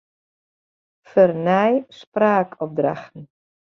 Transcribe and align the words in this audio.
Fernij 1.11 1.73
spraakopdrachten. 1.89 3.23